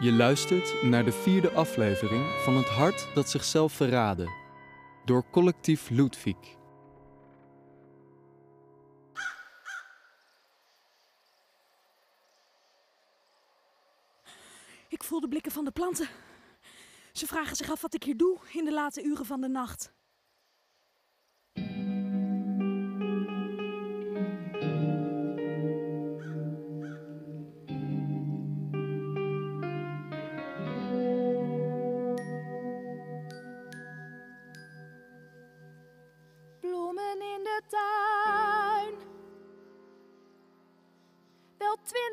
Je 0.00 0.12
luistert 0.12 0.82
naar 0.82 1.04
de 1.04 1.12
vierde 1.12 1.50
aflevering 1.50 2.24
van 2.44 2.56
Het 2.56 2.68
Hart 2.68 3.08
dat 3.14 3.30
zichzelf 3.30 3.72
verraadde 3.72 4.28
door 5.04 5.30
collectief 5.30 5.88
Ludwig. 5.88 6.36
Ik 14.88 15.04
voel 15.04 15.20
de 15.20 15.28
blikken 15.28 15.52
van 15.52 15.64
de 15.64 15.70
planten. 15.70 16.08
Ze 17.12 17.26
vragen 17.26 17.56
zich 17.56 17.70
af 17.70 17.80
wat 17.80 17.94
ik 17.94 18.02
hier 18.02 18.16
doe 18.16 18.38
in 18.52 18.64
de 18.64 18.72
late 18.72 19.02
uren 19.02 19.26
van 19.26 19.40
de 19.40 19.48
nacht. 19.48 19.95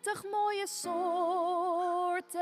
Twintig 0.00 0.30
mooie 0.30 0.66
soorten. 0.66 2.40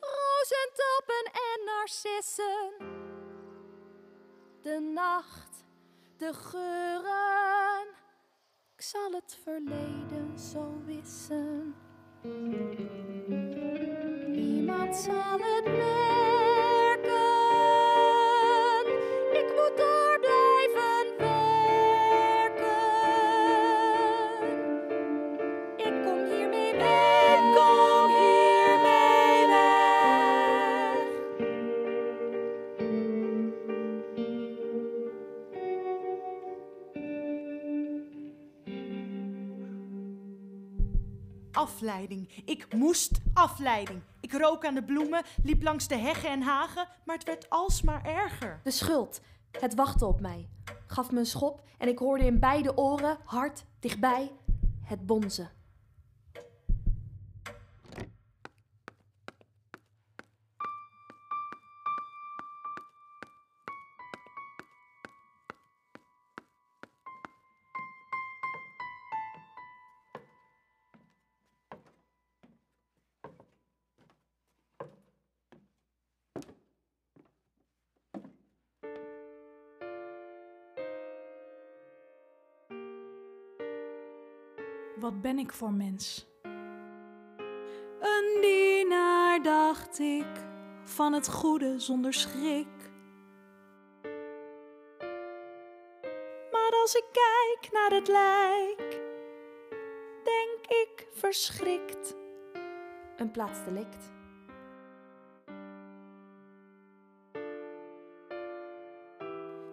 Rozentoppen 0.00 1.32
en 1.32 1.64
narcissen. 1.64 2.72
De 4.62 4.80
nacht, 4.94 5.64
de 6.16 6.34
geuren. 6.34 7.86
Ik 8.76 8.82
zal 8.82 9.12
het 9.12 9.38
verleden 9.42 10.38
zo 10.38 10.82
wissen. 10.84 11.74
Niemand 14.26 14.96
zal 14.96 15.38
het 15.38 15.64
merken. 15.64 16.17
Afleiding. 41.52 42.42
Ik 42.44 42.74
moest 42.74 43.20
afleiding. 43.34 44.02
Ik 44.20 44.32
rook 44.32 44.64
aan 44.64 44.74
de 44.74 44.84
bloemen, 44.84 45.22
liep 45.44 45.62
langs 45.62 45.88
de 45.88 45.96
heggen 45.96 46.30
en 46.30 46.42
hagen, 46.42 46.88
maar 47.04 47.16
het 47.16 47.24
werd 47.24 47.50
alsmaar 47.50 48.04
erger. 48.04 48.60
De 48.64 48.70
schuld, 48.70 49.20
het 49.60 49.74
wachten 49.74 50.08
op 50.08 50.20
mij, 50.20 50.48
gaf 50.86 51.10
me 51.10 51.18
een 51.18 51.26
schop 51.26 51.62
en 51.78 51.88
ik 51.88 51.98
hoorde 51.98 52.24
in 52.24 52.38
beide 52.38 52.76
oren, 52.76 53.18
hard, 53.24 53.64
dichtbij, 53.80 54.32
het 54.82 55.06
bonzen. 55.06 55.57
Wat 85.00 85.20
ben 85.20 85.38
ik 85.38 85.52
voor 85.52 85.72
mens? 85.72 86.26
Een 88.00 88.38
dienaar, 88.40 89.42
dacht 89.42 89.98
ik, 89.98 90.46
van 90.84 91.12
het 91.12 91.28
goede 91.28 91.78
zonder 91.78 92.12
schrik. 92.12 92.66
Maar 96.50 96.80
als 96.82 96.94
ik 96.94 97.04
kijk 97.12 97.72
naar 97.72 97.90
het 97.90 98.08
lijk, 98.08 99.00
denk 100.24 100.66
ik 100.66 101.06
verschrikt. 101.12 102.16
Een 103.16 103.30
plaatsdelict. 103.30 104.10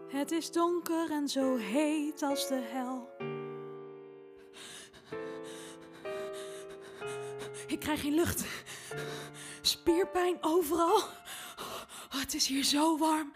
Het 0.08 0.32
is 0.32 0.52
donker 0.52 1.12
en 1.12 1.28
zo 1.28 1.56
heet 1.56 2.22
als 2.22 2.48
de 2.48 2.62
hel. 2.72 3.10
Ik 7.68 7.80
krijg 7.80 8.02
geen 8.02 8.14
lucht. 8.14 8.44
Spierpijn 9.62 10.38
overal. 10.42 10.96
Oh, 10.96 12.22
het 12.22 12.34
is 12.34 12.48
hier 12.48 12.64
zo 12.64 12.98
warm. 12.98 13.34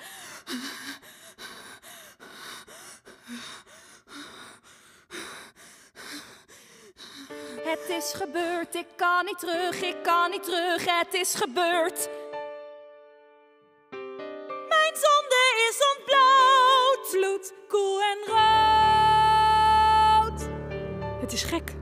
Het 7.64 7.90
is 7.90 8.14
gebeurd, 8.14 8.76
ik 8.76 8.88
kan 8.96 9.26
niet 9.26 9.40
terug, 9.40 9.82
ik 9.82 10.04
kan 10.04 10.30
niet 10.32 10.44
terug, 10.44 10.86
het 10.86 11.14
is 11.14 11.36
gebeurd. 11.36 12.10
Mijn 14.70 14.94
zonde 14.94 15.70
is 15.70 15.80
ontbloot. 15.96 17.08
Vloed, 17.10 17.54
koel 17.68 18.02
en 18.02 18.18
rood. 18.28 18.40
Het 21.22 21.34
is 21.34 21.44
gek. 21.44 21.74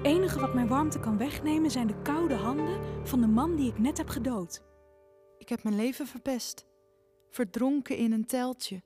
Het 0.00 0.08
enige 0.08 0.40
wat 0.40 0.54
mijn 0.54 0.68
warmte 0.68 1.00
kan 1.00 1.18
wegnemen 1.18 1.70
zijn 1.70 1.86
de 1.86 2.02
koude 2.02 2.34
handen 2.34 3.06
van 3.06 3.20
de 3.20 3.26
man 3.26 3.56
die 3.56 3.70
ik 3.70 3.78
net 3.78 3.98
heb 3.98 4.08
gedood. 4.08 4.62
Ik 5.38 5.48
heb 5.48 5.62
mijn 5.62 5.76
leven 5.76 6.06
verpest. 6.06 6.66
Verdronken 7.30 7.96
in 7.96 8.12
een 8.12 8.26
teltje. 8.26 8.82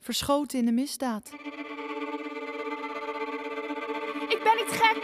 Verschoten 0.00 0.58
in 0.58 0.64
de 0.64 0.72
misdaad. 0.72 1.32
Ik 4.28 4.40
ben 4.44 4.56
niet 4.56 4.70
gek. 4.70 5.02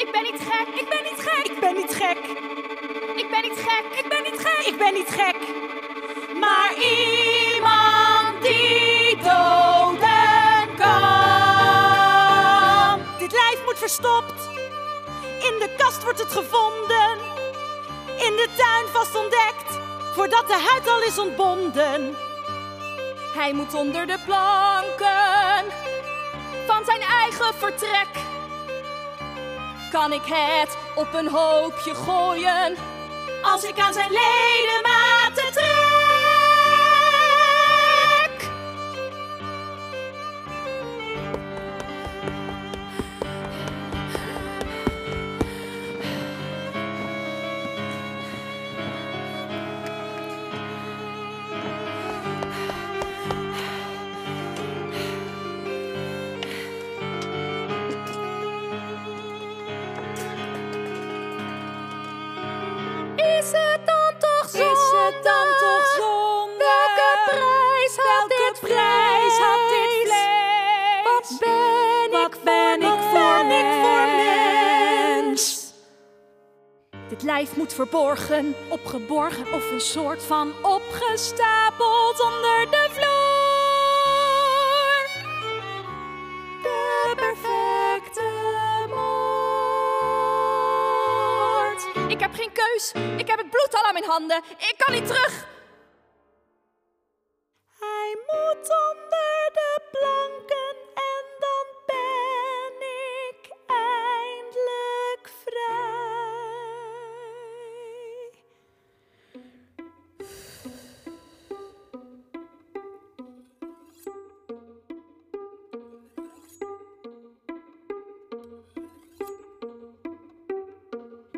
Ik 0.00 0.08
ben 0.12 0.22
niet 0.22 0.40
gek. 0.40 0.68
Ik 0.80 0.88
ben 0.90 1.02
niet 1.02 1.20
gek. 1.20 1.46
Ik 1.52 1.60
ben 1.60 1.74
niet 1.74 1.94
gek. 1.94 2.18
Ik 3.16 3.30
ben 3.30 3.42
niet 3.42 3.58
gek. 3.58 4.04
Ik 4.04 4.08
ben 4.08 4.22
niet 4.22 4.38
gek. 4.38 4.66
Ik 4.66 4.78
ben 4.78 4.94
niet 4.94 5.08
gek. 5.08 5.63
Verstopt. 13.84 14.48
In 15.48 15.58
de 15.58 15.74
kast 15.76 16.02
wordt 16.02 16.18
het 16.18 16.32
gevonden. 16.32 17.18
In 18.26 18.34
de 18.40 18.48
tuin 18.56 18.86
vast 18.92 19.14
ontdekt. 19.14 19.70
Voordat 20.14 20.46
de 20.46 20.68
huid 20.70 20.88
al 20.88 21.02
is 21.02 21.18
ontbonden. 21.18 22.16
Hij 23.34 23.52
moet 23.52 23.74
onder 23.74 24.06
de 24.06 24.18
planken 24.24 25.64
van 26.66 26.84
zijn 26.84 27.00
eigen 27.00 27.54
vertrek. 27.54 28.08
Kan 29.90 30.12
ik 30.12 30.24
het 30.24 30.76
op 30.94 31.14
een 31.14 31.28
hoopje 31.28 31.94
gooien 31.94 32.76
als 33.42 33.64
ik 33.64 33.78
aan 33.78 33.92
zijn 33.92 34.10
ledematen 34.10 34.93
lijf 77.34 77.56
moet 77.56 77.72
verborgen, 77.72 78.54
Opgeborgen 78.68 79.52
of 79.52 79.70
een 79.70 79.80
soort 79.80 80.22
van 80.22 80.52
opgestapeld 80.62 82.20
onder 82.20 82.70
de 82.70 82.88
vloer. 82.90 83.12
de 86.62 87.12
perfecte 87.16 88.22
man. 88.88 89.24
Ik 92.10 92.20
heb 92.20 92.34
geen 92.34 92.52
keus. 92.52 92.92
Ik 93.16 93.28
heb 93.28 93.38
het 93.38 93.50
bloed 93.50 93.74
al 93.74 93.82
aan 93.82 93.92
mijn 93.92 94.04
handen. 94.04 94.42
Ik 94.58 94.74
kan 94.76 94.94
niet 94.94 95.06
terug. 95.06 95.53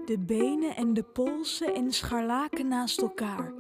De 0.07 0.19
benen 0.19 0.77
en 0.77 0.95
de 0.95 1.03
polsen 1.03 1.75
in 1.75 1.93
scharlaken 1.93 2.69
naast 2.69 3.01
elkaar. 3.01 3.53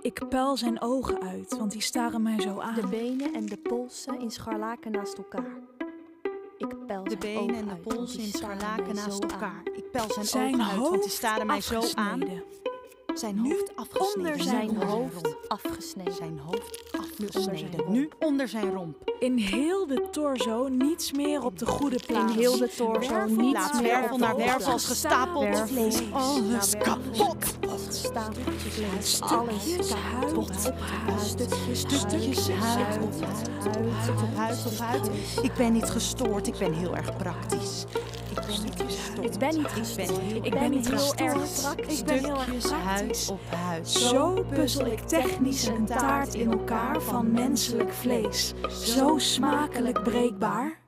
Ik 0.00 0.28
puil 0.28 0.56
zijn 0.56 0.80
ogen 0.80 1.20
uit, 1.20 1.56
want 1.58 1.72
die 1.72 1.80
staren 1.80 2.22
mij 2.22 2.40
zo 2.40 2.60
aan. 2.60 2.74
De 2.74 2.86
benen 2.86 3.34
en 3.34 3.46
de 3.46 3.56
polsen 3.56 4.20
in 4.20 4.30
scharlaken 4.30 4.92
naast 4.92 5.16
elkaar. 5.16 5.58
Ik 6.58 6.86
pel 6.86 7.04
De 7.04 7.08
zijn 7.08 7.20
benen 7.20 7.42
ogen 7.42 7.56
en 7.56 7.68
de 7.68 7.94
polsen 7.94 8.20
in 8.20 8.28
scharlaken 8.28 8.94
naast 8.94 9.22
elkaar. 9.22 9.62
aan. 9.66 9.74
Ik 9.74 9.90
pel 9.90 10.12
zijn, 10.12 10.26
zijn 10.26 10.54
ogen 10.54 10.64
uit, 10.70 10.78
want 10.78 11.02
die 11.02 11.10
staren 11.10 11.46
mij 11.46 11.60
zo 11.60 11.82
aan. 11.94 12.20
Zijn 13.14 13.38
hoofd 13.38 13.76
afgesneden. 13.76 14.32
onder 14.32 14.44
zijn 14.44 14.76
hoofd 14.82 15.48
afgesneden. 15.48 16.14
Zijn 16.14 16.38
hoofd 16.38 16.92
afgesneden. 16.98 17.92
Nu 17.92 18.10
onder 18.18 18.48
zijn 18.48 18.72
romp. 18.72 18.96
In 19.18 19.36
heel 19.36 19.86
de 19.86 20.08
torso 20.10 20.68
niets 20.68 21.12
meer 21.12 21.44
op 21.44 21.58
de 21.58 21.66
goede 21.66 21.96
In 21.96 22.06
plaats. 22.06 22.34
heel 22.34 22.56
de 22.58 22.68
torso 22.76 23.14
Wervel 23.14 23.36
niets 23.36 23.72
meer 23.72 23.82
wervel 23.82 24.14
op 24.14 24.20
naar 24.20 24.36
de 24.36 24.44
wervel 24.44 24.78
gestapeld 24.78 25.70
vlees. 25.70 26.00
Alles 26.12 26.72
kapot. 26.78 27.60
Stapeltjes 27.88 28.72
vlees. 28.74 29.14
Stukjes 29.14 29.92
huid 29.92 30.36
op 30.36 30.50
huid. 30.80 31.20
Stukjes 31.20 31.80
Stukjes 31.80 32.48
huid 32.48 32.86
huid 32.86 33.02
op 33.02 33.24
huid, 33.24 34.08
op 34.08 34.36
huid 34.36 34.66
op 34.66 34.78
huid. 34.78 35.10
Ik 35.42 35.54
ben 35.54 35.72
niet 35.72 35.90
gestoord, 35.90 36.46
ik 36.46 36.58
ben 36.58 36.72
heel 36.72 36.96
erg 36.96 37.16
praktisch. 37.16 37.84
Ik 38.32 38.38
ben 38.46 38.62
niet 38.62 38.80
gestoord. 38.82 39.34
Ik 39.34 39.38
ben 39.38 39.56
niet 39.56 39.68
heel- 40.10 40.44
Ik 40.44 40.50
ben 40.52 40.70
niet 40.70 40.86
heel 40.88 40.98
gestoord. 40.98 41.20
erg 41.20 41.60
praktisch. 41.60 41.98
Ik 42.00 42.04
ben 42.06 42.18
heel 42.24 42.40
erg 42.40 42.70
huid 42.70 43.28
op 43.30 43.40
huid. 43.50 43.88
Zo 43.88 44.42
puzzel 44.42 44.86
ik 44.86 45.00
technisch 45.00 45.66
een 45.66 45.86
taart 45.86 46.34
in 46.34 46.50
elkaar 46.52 47.00
van 47.02 47.32
menselijk 47.32 47.92
vlees. 47.92 48.52
Zo 48.68 49.18
smakelijk 49.18 50.02
breekbaar. 50.02 50.80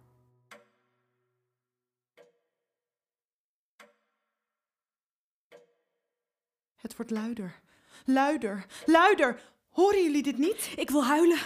Het 6.76 6.96
wordt 6.96 7.11
luider. 7.11 7.61
Luider, 8.05 8.67
luider. 8.87 9.41
Horen 9.69 10.02
jullie 10.02 10.23
dit 10.23 10.38
niet? 10.38 10.73
Ik 10.76 10.91
wil 10.91 11.05
huilen. 11.05 11.38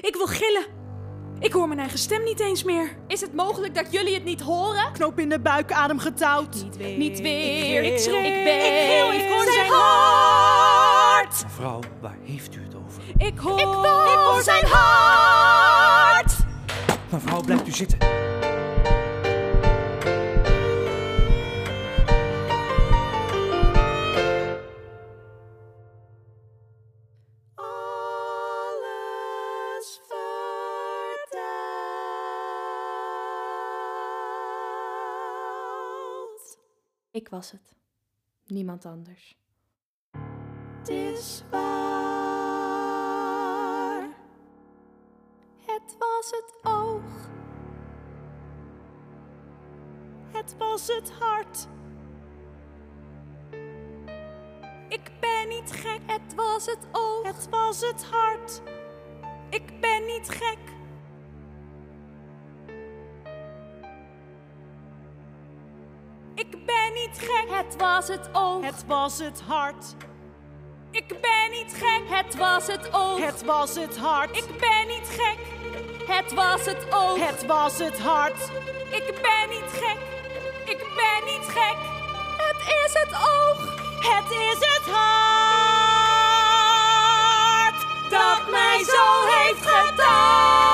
Ik 0.00 0.14
wil 0.16 0.26
gillen. 0.26 0.79
Ik 1.40 1.52
hoor 1.52 1.68
mijn 1.68 1.80
eigen 1.80 1.98
stem 1.98 2.24
niet 2.24 2.40
eens 2.40 2.64
meer. 2.64 2.96
Is 3.06 3.20
het 3.20 3.34
mogelijk 3.34 3.74
dat 3.74 3.92
jullie 3.92 4.14
het 4.14 4.24
niet 4.24 4.40
horen? 4.40 4.92
Knoop 4.92 5.18
in 5.18 5.28
de 5.28 5.40
buik, 5.40 5.72
adem 5.72 5.98
getouwd. 5.98 6.64
Niet 6.78 7.20
weer. 7.20 7.82
Ik 7.82 7.98
schreeuw. 7.98 8.18
Ik 8.18 8.44
weet. 8.44 9.22
Ik 9.22 9.28
hoor 9.30 9.42
zijn 9.42 9.52
zijn 9.52 9.70
hart. 9.70 11.42
Mevrouw, 11.42 11.80
waar 12.00 12.16
heeft 12.24 12.54
u 12.54 12.62
het 12.62 12.74
over? 12.74 13.02
Ik 13.16 13.38
hoor, 13.38 13.60
Ik 13.60 13.66
hoor 14.16 14.42
zijn 14.42 14.64
hart. 14.66 16.32
Mevrouw, 17.10 17.40
blijft 17.40 17.68
u 17.68 17.72
zitten. 17.72 17.98
Ik 37.12 37.28
was 37.28 37.50
het. 37.50 37.76
Niemand 38.46 38.84
anders. 38.84 39.38
Het 40.78 40.88
is 40.88 41.42
waar. 41.50 41.80
Het 45.66 45.96
was 45.98 46.30
het 46.30 46.58
oog. 46.62 47.28
Het 50.32 50.56
was 50.56 50.86
het 50.86 51.10
hart. 51.10 51.68
Ik 54.88 55.10
ben 55.20 55.48
niet 55.48 55.72
gek. 55.72 56.00
Het 56.06 56.34
was 56.34 56.66
het 56.66 56.86
oog. 56.92 57.22
Het 57.22 57.48
was 57.48 57.80
het 57.80 58.04
hart. 58.04 58.62
Ik 59.50 59.80
ben 59.80 60.06
niet 60.06 60.28
gek. 60.28 60.58
Niet 67.10 67.30
gek. 67.30 67.50
Het 67.50 67.76
was 67.76 68.08
het 68.08 68.28
oog. 68.32 68.64
Het 68.64 68.84
was 68.86 69.18
het 69.18 69.42
hart. 69.46 69.94
Ik 70.90 71.08
ben 71.08 71.50
niet 71.50 71.74
gek. 71.74 72.02
Het 72.08 72.36
was 72.36 72.66
het 72.66 72.92
oog. 72.92 73.20
Het 73.20 73.44
was 73.44 73.74
het 73.74 73.96
hart. 73.96 74.36
Ik 74.36 74.58
ben 74.58 74.86
niet 74.86 75.08
gek. 75.08 75.38
Het 76.06 76.32
was 76.32 76.64
het 76.64 76.86
oog. 76.90 77.28
Het 77.28 77.46
was 77.46 77.78
het 77.78 77.98
hart. 77.98 78.50
Ik 78.90 79.18
ben 79.22 79.48
niet 79.48 79.70
gek. 79.72 79.96
Ik 80.64 80.78
ben 80.78 81.24
niet 81.24 81.48
gek. 81.48 81.76
Het 82.36 82.60
is 82.84 82.92
het 82.92 83.14
oog. 83.14 83.78
Het 84.00 84.30
is 84.30 84.58
het 84.58 84.86
hart 84.94 85.40
Dat 88.10 88.50
mij 88.50 88.84
zo 88.84 89.26
heeft 89.26 89.66
getaard. 89.66 90.70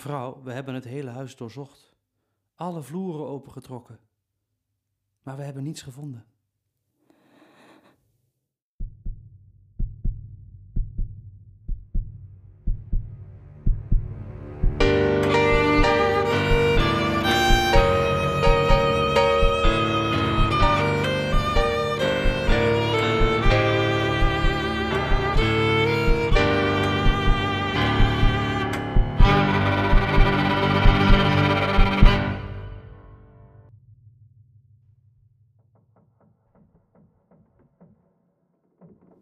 Mevrouw, 0.00 0.42
we 0.42 0.52
hebben 0.52 0.74
het 0.74 0.84
hele 0.84 1.10
huis 1.10 1.36
doorzocht. 1.36 1.92
Alle 2.54 2.82
vloeren 2.82 3.26
opengetrokken. 3.26 4.00
Maar 5.22 5.36
we 5.36 5.42
hebben 5.42 5.62
niets 5.62 5.82
gevonden. 5.82 6.26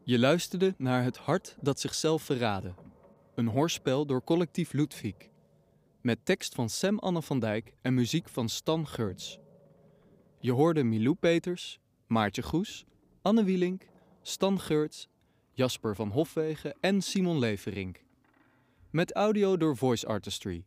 Je 0.08 0.18
luisterde 0.18 0.74
naar 0.78 1.02
Het 1.02 1.16
Hart 1.16 1.56
dat 1.60 1.80
zichzelf 1.80 2.22
verraadde. 2.22 2.74
Een 3.34 3.46
hoorspel 3.46 4.06
door 4.06 4.24
collectief 4.24 4.72
Ludwig. 4.72 5.14
Met 6.00 6.24
tekst 6.24 6.54
van 6.54 6.68
Sam 6.68 6.98
Anne 6.98 7.22
van 7.22 7.38
Dijk 7.38 7.72
en 7.82 7.94
muziek 7.94 8.28
van 8.28 8.48
Stan 8.48 8.86
Geurts. 8.86 9.38
Je 10.38 10.52
hoorde 10.52 10.84
Milou 10.84 11.14
Peters, 11.14 11.80
Maartje 12.06 12.42
Goes, 12.42 12.84
Anne 13.22 13.44
Wielink, 13.44 13.86
Stan 14.22 14.60
Geurts, 14.60 15.08
Jasper 15.52 15.94
van 15.94 16.10
Hofwegen 16.10 16.74
en 16.80 17.02
Simon 17.02 17.38
Leverink. 17.38 18.04
Met 18.90 19.12
audio 19.12 19.56
door 19.56 19.76
Voice 19.76 20.06
Artistry. 20.06 20.64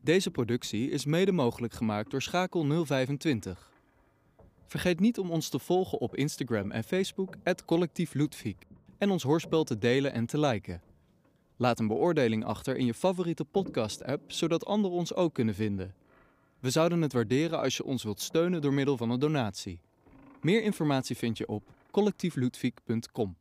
Deze 0.00 0.30
productie 0.30 0.90
is 0.90 1.04
mede 1.04 1.32
mogelijk 1.32 1.72
gemaakt 1.72 2.10
door 2.10 2.22
Schakel 2.22 2.84
025. 2.84 3.70
Vergeet 4.70 5.00
niet 5.00 5.18
om 5.18 5.30
ons 5.30 5.48
te 5.48 5.58
volgen 5.58 5.98
op 6.00 6.16
Instagram 6.16 6.70
en 6.70 6.84
Facebook, 6.84 7.34
collectief 7.64 8.14
Ludwig, 8.14 8.54
en 8.98 9.10
ons 9.10 9.22
hoorspel 9.22 9.64
te 9.64 9.78
delen 9.78 10.12
en 10.12 10.26
te 10.26 10.38
liken. 10.38 10.82
Laat 11.56 11.78
een 11.78 11.86
beoordeling 11.86 12.44
achter 12.44 12.76
in 12.76 12.86
je 12.86 12.94
favoriete 12.94 13.44
podcast-app, 13.44 14.32
zodat 14.32 14.66
anderen 14.66 14.96
ons 14.96 15.14
ook 15.14 15.34
kunnen 15.34 15.54
vinden. 15.54 15.94
We 16.60 16.70
zouden 16.70 17.02
het 17.02 17.12
waarderen 17.12 17.60
als 17.60 17.76
je 17.76 17.84
ons 17.84 18.02
wilt 18.02 18.20
steunen 18.20 18.60
door 18.60 18.72
middel 18.72 18.96
van 18.96 19.10
een 19.10 19.18
donatie. 19.18 19.80
Meer 20.40 20.62
informatie 20.62 21.16
vind 21.16 21.38
je 21.38 21.48
op 21.48 21.62
collectiefludwig.com. 21.90 23.39